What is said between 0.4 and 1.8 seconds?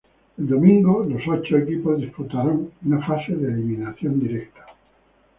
domingo, los ocho